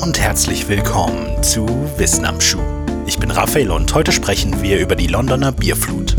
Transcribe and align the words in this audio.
und 0.00 0.20
herzlich 0.20 0.68
willkommen 0.68 1.42
zu 1.42 1.66
Wissen 1.96 2.24
am 2.24 2.40
Schuh. 2.40 2.62
Ich 3.06 3.18
bin 3.18 3.30
Raphael 3.30 3.70
und 3.70 3.92
heute 3.94 4.12
sprechen 4.12 4.62
wir 4.62 4.78
über 4.78 4.94
die 4.94 5.08
Londoner 5.08 5.50
Bierflut. 5.50 6.14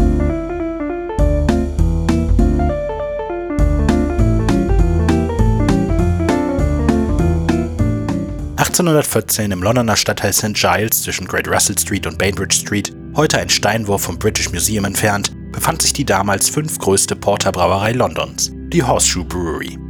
(1814) 8.58 9.52
im 9.52 9.64
Londoner 9.64 9.96
Stadtteil 9.96 10.34
St. 10.34 10.54
Giles 10.54 11.04
zwischen 11.04 11.28
Great 11.28 11.48
Russell 11.48 11.78
Street 11.78 12.06
und 12.06 12.18
Bainbridge 12.18 12.56
Street, 12.56 12.94
heute 13.16 13.40
ein 13.40 13.50
Steinwurf 13.50 14.04
vom 14.04 14.20
British 14.20 14.52
Museum 14.52 14.86
entfernt, 14.86 15.32
befand 15.52 15.82
sich 15.82 15.94
die 15.94 16.06
damals 16.06 16.50
fünftgrößte 16.50 17.16
Porterbrauerei 17.16 17.94
Londons, 17.94 18.52
die 18.54 18.84
Horseshoe 18.84 19.26
Brewery. 19.26 19.89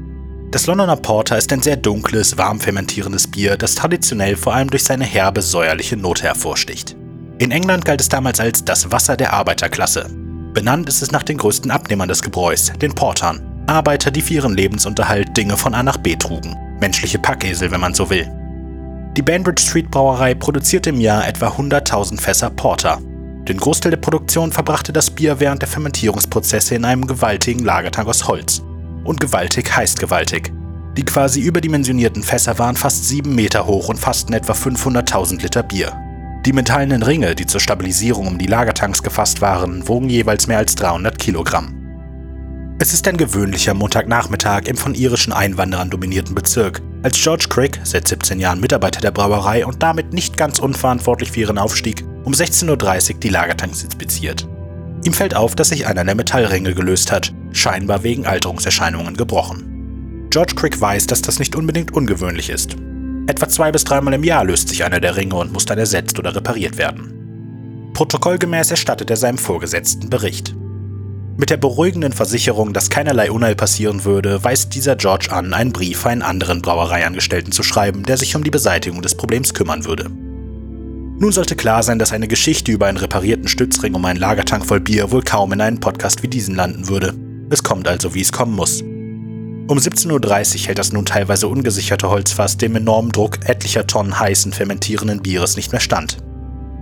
Das 0.52 0.66
Londoner 0.66 0.96
Porter 0.96 1.38
ist 1.38 1.54
ein 1.54 1.62
sehr 1.62 1.78
dunkles, 1.78 2.36
warm 2.40 2.60
fermentierendes 2.60 3.28
Bier, 3.28 3.56
das 3.56 3.76
traditionell 3.76 4.36
vor 4.36 4.56
allem 4.56 4.72
durch 4.72 4.84
seine 4.84 5.06
herbe, 5.06 5.44
säuerliche 5.44 5.96
Note 5.96 6.24
hervorsticht. 6.24 6.96
In 7.38 7.52
England 7.52 7.86
galt 7.86 8.02
es 8.02 8.10
damals 8.10 8.40
als 8.40 8.66
das 8.66 8.92
Wasser 8.92 9.16
der 9.16 9.32
Arbeiterklasse. 9.32 10.10
Benannt 10.56 10.90
ist 10.90 11.04
es 11.04 11.12
nach 11.12 11.22
den 11.22 11.38
größten 11.38 11.70
Abnehmern 11.70 12.10
des 12.10 12.24
Gebräus, 12.24 12.74
den 12.82 12.96
Portern, 12.96 13.64
Arbeiter, 13.68 14.10
die 14.10 14.24
für 14.24 14.34
ihren 14.34 14.56
Lebensunterhalt 14.56 15.38
Dinge 15.38 15.56
von 15.56 15.76
A 15.76 15.84
nach 15.84 15.98
B 15.98 16.16
trugen, 16.16 16.56
menschliche 16.80 17.20
Packesel, 17.20 17.70
wenn 17.70 17.82
man 17.82 17.94
so 17.94 18.10
will. 18.10 18.28
Die 19.16 19.22
Banbridge 19.22 19.62
Street 19.62 19.92
Brauerei 19.92 20.34
produzierte 20.34 20.90
im 20.90 21.00
Jahr 21.00 21.28
etwa 21.28 21.50
100.000 21.50 22.20
Fässer 22.20 22.50
Porter. 22.50 23.00
Den 23.48 23.58
Großteil 23.58 23.92
der 23.92 23.98
Produktion 23.98 24.52
verbrachte 24.52 24.94
das 24.94 25.12
Bier 25.12 25.40
während 25.40 25.62
der 25.62 25.70
Fermentierungsprozesse 25.70 26.74
in 26.74 26.86
einem 26.86 27.06
gewaltigen 27.06 27.64
Lagertank 27.64 28.08
aus 28.08 28.28
Holz, 28.28 28.64
und 29.10 29.20
gewaltig 29.20 29.76
heißt 29.76 30.00
gewaltig. 30.00 30.54
Die 30.96 31.04
quasi 31.04 31.42
überdimensionierten 31.42 32.22
Fässer 32.22 32.60
waren 32.60 32.76
fast 32.76 33.08
7 33.08 33.34
Meter 33.34 33.66
hoch 33.66 33.90
und 33.90 33.98
fassten 33.98 34.34
etwa 34.34 34.54
500.000 34.54 35.42
Liter 35.42 35.64
Bier. 35.64 35.98
Die 36.46 36.54
metallenen 36.54 37.02
Ringe, 37.02 37.34
die 37.34 37.48
zur 37.48 37.60
Stabilisierung 37.60 38.28
um 38.28 38.38
die 38.38 38.46
Lagertanks 38.46 39.02
gefasst 39.02 39.42
waren, 39.42 39.88
wogen 39.88 40.10
jeweils 40.10 40.46
mehr 40.46 40.60
als 40.60 40.76
300 40.76 41.18
Kilogramm. 41.18 41.76
Es 42.78 42.94
ist 42.94 43.08
ein 43.08 43.18
gewöhnlicher 43.18 43.74
Montagnachmittag 43.74 44.68
im 44.68 44.78
von 44.78 44.94
irischen 44.94 45.34
Einwanderern 45.34 45.90
dominierten 45.90 46.36
Bezirk, 46.36 46.80
als 47.02 47.20
George 47.20 47.48
Crick, 47.50 47.82
seit 47.84 48.08
17 48.08 48.40
Jahren 48.40 48.60
Mitarbeiter 48.60 49.02
der 49.02 49.12
Brauerei 49.12 49.66
und 49.66 49.82
damit 49.82 50.14
nicht 50.14 50.38
ganz 50.38 50.60
unverantwortlich 50.60 51.32
für 51.32 51.42
ihren 51.42 51.58
Aufstieg, 51.58 52.06
um 52.26 52.34
16.30 52.34 53.14
Uhr 53.16 53.20
die 53.20 53.30
Lagertanks 53.30 53.84
inspiziert. 53.84 54.48
Ihm 55.10 55.14
fällt 55.14 55.36
auf, 55.36 55.56
dass 55.56 55.70
sich 55.70 55.88
einer 55.88 56.06
der 56.06 56.14
Metallringe 56.14 56.76
gelöst 56.76 57.12
hat, 57.12 57.34
scheinbar 57.52 58.04
wegen 58.04 58.28
Alterungserscheinungen 58.28 59.18
gebrochen. 59.18 60.28
George 60.30 60.54
Crick 60.54 60.80
weiß, 60.80 61.08
dass 61.08 61.24
das 61.24 61.40
nicht 61.40 61.56
unbedingt 61.56 61.92
ungewöhnlich 61.92 62.52
ist. 62.52 62.76
Etwa 63.26 63.50
zwei 63.50 63.72
bis 63.72 63.84
dreimal 63.86 64.14
im 64.14 64.24
Jahr 64.24 64.46
löst 64.46 64.70
sich 64.70 64.84
einer 64.84 65.00
der 65.00 65.16
Ringe 65.16 65.34
und 65.34 65.52
muss 65.52 65.66
dann 65.66 65.80
ersetzt 65.80 66.20
oder 66.20 66.36
repariert 66.36 66.78
werden. 66.78 67.90
Protokollgemäß 67.96 68.70
erstattet 68.70 69.10
er 69.10 69.16
seinem 69.16 69.40
Vorgesetzten 69.40 70.12
Bericht. 70.12 70.56
Mit 71.38 71.50
der 71.50 71.58
beruhigenden 71.58 72.14
Versicherung, 72.14 72.74
dass 72.74 72.92
keinerlei 72.92 73.32
Unheil 73.32 73.56
passieren 73.56 74.06
würde, 74.06 74.44
weist 74.44 74.76
dieser 74.76 74.96
George 74.96 75.32
an, 75.32 75.56
einen 75.56 75.74
Brief 75.74 76.06
einen 76.06 76.22
anderen 76.22 76.62
Brauereiangestellten 76.62 77.52
zu 77.52 77.64
schreiben, 77.64 78.04
der 78.04 78.18
sich 78.18 78.36
um 78.36 78.44
die 78.44 78.52
Beseitigung 78.52 79.02
des 79.02 79.18
Problems 79.18 79.56
kümmern 79.56 79.86
würde. 79.86 80.12
Nun 81.22 81.34
sollte 81.34 81.58
klar 81.58 81.84
sein, 81.84 82.00
dass 82.00 82.14
eine 82.14 82.30
Geschichte 82.30 82.72
über 82.72 82.88
einen 82.88 82.98
reparierten 82.98 83.50
Stützring 83.50 83.94
um 83.94 84.06
einen 84.06 84.20
Lagertank 84.20 84.66
voll 84.66 84.80
Bier 84.80 85.12
wohl 85.12 85.22
kaum 85.22 85.52
in 85.52 85.60
einen 85.60 85.82
Podcast 85.82 86.24
wie 86.24 86.30
diesen 86.30 86.56
landen 86.56 86.88
würde. 86.88 87.14
Es 87.50 87.62
kommt 87.62 87.90
also, 87.90 88.14
wie 88.16 88.22
es 88.22 88.32
kommen 88.32 88.56
muss. 88.56 88.82
Um 88.82 89.78
17.30 89.78 90.62
Uhr 90.62 90.68
hält 90.68 90.80
das 90.80 90.94
nun 90.94 91.06
teilweise 91.06 91.50
ungesicherte 91.50 92.10
Holzfass 92.10 92.56
dem 92.56 92.74
enormen 92.78 93.12
Druck 93.12 93.38
etlicher 93.46 93.86
Tonnen 93.86 94.18
heißen, 94.18 94.54
fermentierenden 94.54 95.22
Bieres 95.22 95.58
nicht 95.58 95.74
mehr 95.74 95.82
stand. 95.82 96.18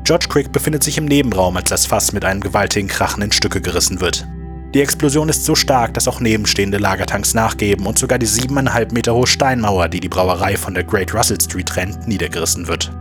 George 0.03 0.28
Crick 0.29 0.51
befindet 0.51 0.83
sich 0.83 1.00
im 1.00 1.06
Nebenraum, 1.06 1.57
als 1.57 1.69
das 1.69 1.88
Fass 1.88 2.13
mit 2.13 2.23
einem 2.23 2.39
gewaltigen 2.39 2.88
Krachen 2.88 3.23
in 3.23 3.31
Stücke 3.31 3.59
gerissen 3.59 4.01
wird. 4.01 4.28
Die 4.75 4.81
Explosion 4.81 5.29
ist 5.29 5.45
so 5.45 5.56
stark, 5.56 5.95
dass 5.95 6.07
auch 6.07 6.19
nebenstehende 6.19 6.78
Lagertanks 6.78 7.33
nachgeben 7.33 7.88
und 7.88 7.97
sogar 7.97 8.19
die 8.19 8.28
7,5 8.28 8.94
Meter 8.94 9.16
hohe 9.16 9.25
Steinmauer, 9.25 9.89
die 9.89 10.00
die 10.00 10.09
Brauerei 10.09 10.56
von 10.56 10.75
der 10.75 10.83
Great 10.83 11.13
Russell 11.16 11.41
Street 11.41 11.67
trennt, 11.67 12.07
niedergerissen 12.07 12.67
wird. 12.67 12.91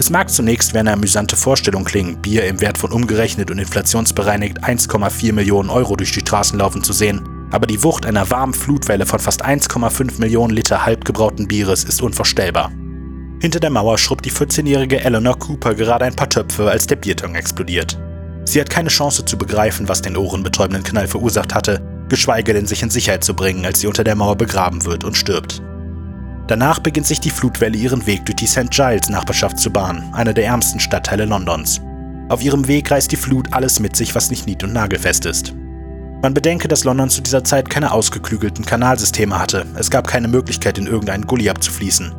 Es 0.00 0.10
mag 0.10 0.30
zunächst 0.30 0.74
wie 0.74 0.78
eine 0.78 0.92
amüsante 0.92 1.36
Vorstellung 1.36 1.82
klingen, 1.82 2.22
Bier 2.22 2.44
im 2.44 2.60
Wert 2.60 2.78
von 2.78 2.92
umgerechnet 2.92 3.50
und 3.50 3.58
inflationsbereinigt 3.58 4.62
1,4 4.62 5.32
Millionen 5.32 5.70
Euro 5.70 5.96
durch 5.96 6.12
die 6.12 6.20
Straßen 6.20 6.56
laufen 6.56 6.84
zu 6.84 6.92
sehen, 6.92 7.28
aber 7.50 7.66
die 7.66 7.82
Wucht 7.82 8.06
einer 8.06 8.30
warmen 8.30 8.54
Flutwelle 8.54 9.06
von 9.06 9.18
fast 9.18 9.44
1,5 9.44 10.20
Millionen 10.20 10.54
Liter 10.54 10.86
halbgebrauten 10.86 11.48
Bieres 11.48 11.82
ist 11.82 12.00
unvorstellbar. 12.00 12.70
Hinter 13.40 13.58
der 13.58 13.70
Mauer 13.70 13.98
schrubbt 13.98 14.24
die 14.24 14.30
14-jährige 14.30 15.00
Eleanor 15.00 15.36
Cooper 15.36 15.74
gerade 15.74 16.04
ein 16.04 16.14
paar 16.14 16.28
Töpfe, 16.28 16.70
als 16.70 16.86
der 16.86 16.96
Bierton 16.96 17.34
explodiert. 17.34 17.98
Sie 18.44 18.60
hat 18.60 18.70
keine 18.70 18.90
Chance 18.90 19.24
zu 19.24 19.36
begreifen, 19.36 19.88
was 19.88 20.00
den 20.00 20.16
ohrenbetäubenden 20.16 20.84
Knall 20.84 21.08
verursacht 21.08 21.54
hatte, 21.54 21.82
geschweige 22.08 22.52
denn 22.52 22.66
sich 22.66 22.84
in 22.84 22.90
Sicherheit 22.90 23.24
zu 23.24 23.34
bringen, 23.34 23.66
als 23.66 23.80
sie 23.80 23.88
unter 23.88 24.04
der 24.04 24.14
Mauer 24.14 24.36
begraben 24.36 24.84
wird 24.84 25.02
und 25.02 25.16
stirbt. 25.16 25.60
Danach 26.48 26.78
beginnt 26.78 27.06
sich 27.06 27.20
die 27.20 27.30
Flutwelle 27.30 27.76
ihren 27.76 28.06
Weg 28.06 28.24
durch 28.24 28.36
die 28.36 28.46
St. 28.46 28.70
Giles 28.70 29.10
Nachbarschaft 29.10 29.58
zu 29.58 29.70
bahnen, 29.70 30.12
einer 30.14 30.32
der 30.32 30.46
ärmsten 30.46 30.80
Stadtteile 30.80 31.26
Londons. 31.26 31.82
Auf 32.30 32.42
ihrem 32.42 32.66
Weg 32.66 32.90
reißt 32.90 33.12
die 33.12 33.16
Flut 33.16 33.52
alles 33.52 33.80
mit 33.80 33.94
sich, 33.94 34.14
was 34.14 34.30
nicht 34.30 34.46
nied- 34.46 34.64
und 34.64 34.72
nagelfest 34.72 35.26
ist. 35.26 35.54
Man 36.22 36.32
bedenke, 36.32 36.66
dass 36.66 36.84
London 36.84 37.10
zu 37.10 37.20
dieser 37.20 37.44
Zeit 37.44 37.68
keine 37.68 37.92
ausgeklügelten 37.92 38.64
Kanalsysteme 38.64 39.38
hatte. 39.38 39.66
Es 39.76 39.90
gab 39.90 40.06
keine 40.06 40.26
Möglichkeit, 40.26 40.78
in 40.78 40.86
irgendeinen 40.86 41.26
Gully 41.26 41.50
abzufließen. 41.50 42.14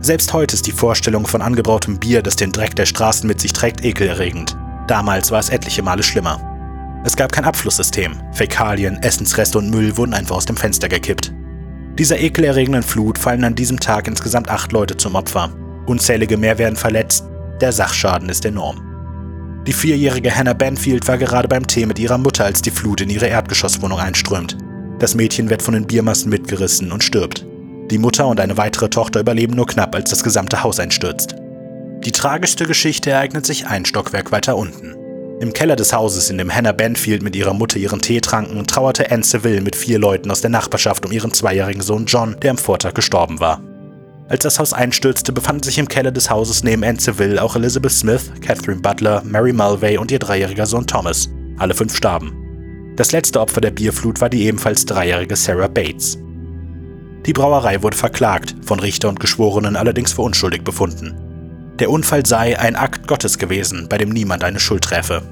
Selbst 0.00 0.32
heute 0.32 0.54
ist 0.54 0.66
die 0.66 0.72
Vorstellung 0.72 1.26
von 1.26 1.40
angebrautem 1.40 1.98
Bier, 1.98 2.22
das 2.22 2.36
den 2.36 2.52
Dreck 2.52 2.74
der 2.74 2.86
Straßen 2.86 3.26
mit 3.28 3.40
sich 3.40 3.52
trägt, 3.52 3.84
ekelerregend. 3.84 4.56
Damals 4.88 5.30
war 5.30 5.38
es 5.38 5.50
etliche 5.50 5.82
Male 5.82 6.02
schlimmer. 6.02 6.40
Es 7.04 7.16
gab 7.16 7.30
kein 7.30 7.44
Abflusssystem. 7.44 8.20
Fäkalien, 8.32 9.00
Essensreste 9.02 9.58
und 9.58 9.70
Müll 9.70 9.96
wurden 9.96 10.14
einfach 10.14 10.36
aus 10.36 10.44
dem 10.44 10.56
Fenster 10.56 10.88
gekippt. 10.88 11.32
Dieser 11.98 12.18
ekelerregenden 12.20 12.82
Flut 12.82 13.16
fallen 13.16 13.44
an 13.44 13.54
diesem 13.54 13.80
Tag 13.80 14.06
insgesamt 14.06 14.50
acht 14.50 14.72
Leute 14.72 14.98
zum 14.98 15.14
Opfer. 15.14 15.50
Unzählige 15.86 16.36
mehr 16.36 16.58
werden 16.58 16.76
verletzt. 16.76 17.24
Der 17.62 17.72
Sachschaden 17.72 18.28
ist 18.28 18.44
enorm. 18.44 18.82
Die 19.66 19.72
vierjährige 19.72 20.34
Hannah 20.34 20.52
Banfield 20.52 21.08
war 21.08 21.16
gerade 21.16 21.48
beim 21.48 21.66
Tee 21.66 21.86
mit 21.86 21.98
ihrer 21.98 22.18
Mutter, 22.18 22.44
als 22.44 22.60
die 22.60 22.70
Flut 22.70 23.00
in 23.00 23.08
ihre 23.08 23.26
Erdgeschosswohnung 23.26 23.98
einströmt. 23.98 24.58
Das 24.98 25.14
Mädchen 25.14 25.48
wird 25.48 25.62
von 25.62 25.72
den 25.72 25.86
Biermassen 25.86 26.30
mitgerissen 26.30 26.92
und 26.92 27.02
stirbt. 27.02 27.46
Die 27.90 27.98
Mutter 27.98 28.26
und 28.26 28.40
eine 28.40 28.56
weitere 28.58 28.90
Tochter 28.90 29.20
überleben 29.20 29.54
nur 29.54 29.66
knapp, 29.66 29.94
als 29.94 30.10
das 30.10 30.22
gesamte 30.22 30.62
Haus 30.62 30.78
einstürzt. 30.78 31.34
Die 32.04 32.12
tragischste 32.12 32.66
Geschichte 32.66 33.10
ereignet 33.10 33.46
sich 33.46 33.66
ein 33.66 33.86
Stockwerk 33.86 34.32
weiter 34.32 34.56
unten. 34.56 34.95
Im 35.38 35.52
Keller 35.52 35.76
des 35.76 35.92
Hauses, 35.92 36.30
in 36.30 36.38
dem 36.38 36.54
Hannah 36.54 36.72
Banfield 36.72 37.22
mit 37.22 37.36
ihrer 37.36 37.52
Mutter 37.52 37.78
ihren 37.78 38.00
Tee 38.00 38.22
tranken, 38.22 38.66
trauerte 38.66 39.10
Anne 39.10 39.22
Seville 39.22 39.60
mit 39.60 39.76
vier 39.76 39.98
Leuten 39.98 40.30
aus 40.30 40.40
der 40.40 40.48
Nachbarschaft 40.48 41.04
um 41.04 41.12
ihren 41.12 41.30
zweijährigen 41.30 41.82
Sohn 41.82 42.06
John, 42.06 42.36
der 42.40 42.52
am 42.52 42.58
Vortag 42.58 42.94
gestorben 42.94 43.38
war. 43.38 43.60
Als 44.28 44.44
das 44.44 44.58
Haus 44.58 44.72
einstürzte, 44.72 45.34
befanden 45.34 45.62
sich 45.62 45.76
im 45.76 45.88
Keller 45.88 46.10
des 46.10 46.30
Hauses 46.30 46.64
neben 46.64 46.82
Anne 46.82 46.98
Seville 46.98 47.42
auch 47.42 47.54
Elizabeth 47.54 47.92
Smith, 47.92 48.32
Catherine 48.40 48.80
Butler, 48.80 49.22
Mary 49.26 49.52
Mulvey 49.52 49.98
und 49.98 50.10
ihr 50.10 50.18
dreijähriger 50.18 50.64
Sohn 50.64 50.86
Thomas. 50.86 51.28
Alle 51.58 51.74
fünf 51.74 51.94
starben. 51.94 52.94
Das 52.96 53.12
letzte 53.12 53.38
Opfer 53.38 53.60
der 53.60 53.72
Bierflut 53.72 54.22
war 54.22 54.30
die 54.30 54.46
ebenfalls 54.46 54.86
dreijährige 54.86 55.36
Sarah 55.36 55.68
Bates. 55.68 56.18
Die 57.26 57.34
Brauerei 57.34 57.82
wurde 57.82 57.96
verklagt, 57.96 58.54
von 58.62 58.80
Richter 58.80 59.10
und 59.10 59.20
Geschworenen 59.20 59.76
allerdings 59.76 60.14
für 60.14 60.22
unschuldig 60.22 60.64
befunden. 60.64 61.14
Der 61.78 61.90
Unfall 61.90 62.24
sei 62.24 62.58
ein 62.58 62.74
Akt 62.74 63.06
Gottes 63.06 63.36
gewesen, 63.36 63.86
bei 63.90 63.98
dem 63.98 64.08
niemand 64.08 64.44
eine 64.44 64.60
Schuld 64.60 64.82
träfe. 64.82 65.22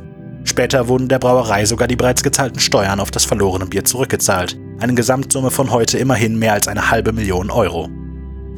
Später 0.44 0.88
wurden 0.88 1.08
der 1.08 1.18
Brauerei 1.18 1.64
sogar 1.64 1.88
die 1.88 1.96
bereits 1.96 2.22
gezahlten 2.22 2.60
Steuern 2.60 3.00
auf 3.00 3.10
das 3.10 3.24
verlorene 3.24 3.64
Bier 3.64 3.84
zurückgezahlt, 3.84 4.58
eine 4.78 4.94
Gesamtsumme 4.94 5.50
von 5.50 5.70
heute 5.70 5.96
immerhin 5.96 6.38
mehr 6.38 6.52
als 6.52 6.68
eine 6.68 6.90
halbe 6.90 7.14
Million 7.14 7.50
Euro. 7.50 7.88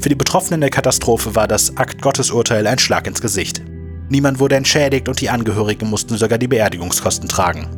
Für 0.01 0.09
die 0.09 0.17
Betroffenen 0.17 0.61
der 0.61 0.71
Katastrophe 0.71 1.37
war 1.37 1.47
das 1.47 1.77
Akt 1.77 2.03
Gottes 2.03 2.33
Urteil 2.33 2.67
ein 2.67 2.81
Schlag 2.81 3.07
ins 3.07 3.21
Gesicht. 3.21 3.63
Niemand 4.09 4.41
wurde 4.41 4.57
entschädigt 4.57 5.09
und 5.09 5.21
die 5.21 5.31
Angehörigen 5.31 5.89
mussten 5.89 6.17
sogar 6.17 6.39
die 6.39 6.49
Beerdigungskosten 6.49 7.29
tragen. 7.29 7.69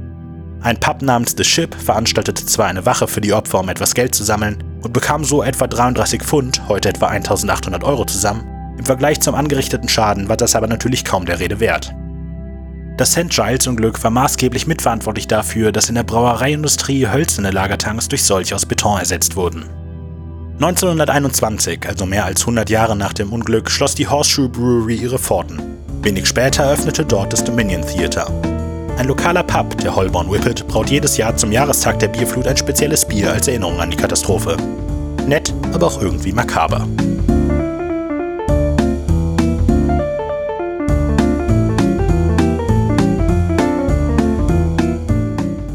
Ein 0.62 0.80
Pub 0.80 1.02
namens 1.02 1.34
The 1.36 1.44
Ship 1.44 1.74
veranstaltete 1.74 2.46
zwar 2.46 2.66
eine 2.66 2.86
Wache 2.86 3.08
für 3.08 3.20
die 3.20 3.34
Opfer, 3.34 3.60
um 3.60 3.68
etwas 3.68 3.94
Geld 3.94 4.14
zu 4.14 4.24
sammeln, 4.24 4.64
und 4.80 4.92
bekam 4.92 5.22
so 5.22 5.42
etwa 5.42 5.66
33 5.66 6.22
Pfund, 6.22 6.66
heute 6.68 6.88
etwa 6.88 7.08
1800 7.08 7.84
Euro 7.84 8.04
zusammen, 8.06 8.57
im 8.78 8.84
Vergleich 8.84 9.20
zum 9.20 9.34
angerichteten 9.34 9.88
Schaden 9.88 10.28
war 10.28 10.36
das 10.36 10.54
aber 10.54 10.68
natürlich 10.68 11.04
kaum 11.04 11.26
der 11.26 11.40
Rede 11.40 11.60
wert. 11.60 11.92
Das 12.96 13.12
St. 13.12 13.28
Giles-Unglück 13.28 14.02
war 14.02 14.10
maßgeblich 14.10 14.66
mitverantwortlich 14.66 15.28
dafür, 15.28 15.70
dass 15.70 15.88
in 15.88 15.94
der 15.94 16.02
Brauereiindustrie 16.02 17.06
hölzerne 17.06 17.50
Lagertanks 17.50 18.08
durch 18.08 18.24
solche 18.24 18.54
aus 18.54 18.66
Beton 18.66 18.98
ersetzt 18.98 19.36
wurden. 19.36 19.64
1921, 20.60 21.86
also 21.88 22.06
mehr 22.06 22.24
als 22.24 22.40
100 22.40 22.68
Jahre 22.70 22.96
nach 22.96 23.12
dem 23.12 23.32
Unglück, 23.32 23.70
schloss 23.70 23.94
die 23.94 24.08
Horseshoe 24.08 24.48
Brewery 24.48 24.96
ihre 24.96 25.18
Pforten. 25.18 25.60
Wenig 26.02 26.26
später 26.26 26.64
eröffnete 26.64 27.04
dort 27.04 27.32
das 27.32 27.44
Dominion 27.44 27.82
Theatre. 27.86 28.26
Ein 28.96 29.06
lokaler 29.06 29.44
Pub, 29.44 29.78
der 29.78 29.94
Holborn 29.94 30.30
Whippet, 30.32 30.66
braut 30.66 30.90
jedes 30.90 31.16
Jahr 31.16 31.36
zum 31.36 31.52
Jahrestag 31.52 32.00
der 32.00 32.08
Bierflut 32.08 32.48
ein 32.48 32.56
spezielles 32.56 33.06
Bier 33.06 33.32
als 33.32 33.46
Erinnerung 33.46 33.80
an 33.80 33.92
die 33.92 33.96
Katastrophe. 33.96 34.56
Nett, 35.26 35.54
aber 35.72 35.86
auch 35.86 36.02
irgendwie 36.02 36.32
makaber. 36.32 36.88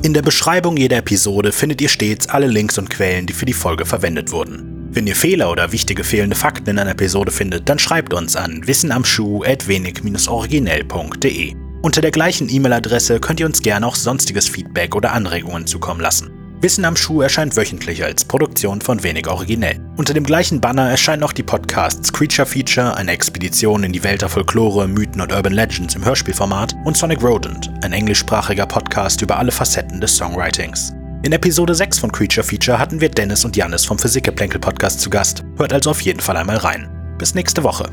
In 0.04 0.14
der 0.14 0.22
Beschreibung 0.22 0.76
jeder 0.76 0.98
Episode 0.98 1.54
findet 1.54 1.80
ihr 1.80 1.88
stets 1.88 2.28
alle 2.28 2.48
Links 2.48 2.78
und 2.78 2.90
Quellen, 2.90 3.26
die 3.26 3.32
für 3.32 3.46
die 3.46 3.54
Folge 3.54 3.86
verwendet 3.86 4.34
wurden. 4.34 4.90
Wenn 4.92 5.08
ihr 5.08 5.16
Fehler 5.16 5.50
oder 5.50 5.72
wichtige 5.72 6.04
fehlende 6.04 6.36
Fakten 6.36 6.72
in 6.72 6.78
einer 6.78 6.92
Episode 6.92 7.32
findet, 7.32 7.70
dann 7.70 7.80
schreibt 7.80 8.14
uns 8.14 8.36
an 8.36 8.68
wissenamschuh.wenig-originell.de. 8.68 11.56
Unter 11.82 12.02
der 12.02 12.12
gleichen 12.12 12.50
E-Mail-Adresse 12.50 13.22
könnt 13.22 13.40
ihr 13.40 13.46
uns 13.46 13.62
gerne 13.62 13.88
auch 13.88 13.96
sonstiges 13.96 14.50
Feedback 14.50 14.94
oder 14.94 15.14
Anregungen 15.14 15.68
zukommen 15.68 16.02
lassen. 16.02 16.43
Wissen 16.64 16.86
am 16.86 16.96
Schuh 16.96 17.22
erscheint 17.22 17.58
wöchentlich 17.58 18.06
als 18.06 18.24
Produktion 18.24 18.80
von 18.80 19.04
Wenig 19.04 19.28
Originell. 19.28 19.82
Unter 19.98 20.14
dem 20.14 20.24
gleichen 20.24 20.62
Banner 20.62 20.90
erscheinen 20.90 21.22
auch 21.24 21.34
die 21.34 21.44
Podcasts 21.44 22.14
Creature 22.14 22.46
Feature, 22.46 22.96
eine 22.96 23.12
Expedition 23.12 23.84
in 23.84 23.92
die 23.92 24.02
Welt 24.06 24.22
der 24.22 24.30
Folklore, 24.30 24.88
Mythen 24.88 25.20
und 25.20 25.34
Urban 25.34 25.52
Legends 25.52 25.94
im 25.94 26.06
Hörspielformat 26.06 26.74
und 26.86 26.96
Sonic 26.96 27.22
Rodent, 27.22 27.70
ein 27.84 27.92
englischsprachiger 27.92 28.66
Podcast 28.66 29.22
über 29.22 29.38
alle 29.38 29.52
Facetten 29.52 30.00
des 30.00 30.16
Songwritings. 30.16 30.94
In 31.24 31.34
Episode 31.34 31.76
6 31.76 32.00
von 32.00 32.14
Creature 32.14 32.48
Feature 32.48 32.80
hatten 32.80 33.02
wir 33.02 33.10
Dennis 33.10 33.44
und 33.44 33.58
Jannis 33.58 33.84
vom 33.84 34.00
Physikgeplänkel 34.00 34.62
Podcast 34.62 35.02
zu 35.02 35.10
Gast. 35.10 35.44
Hört 35.58 35.74
also 35.74 35.90
auf 35.90 36.00
jeden 36.00 36.22
Fall 36.22 36.38
einmal 36.38 36.58
rein. 36.58 36.90
Bis 37.18 37.36
nächste 37.36 37.64
Woche. 37.64 37.90